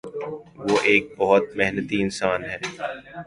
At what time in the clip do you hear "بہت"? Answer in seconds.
1.17-1.43